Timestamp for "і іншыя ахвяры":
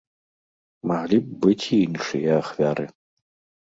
1.61-2.93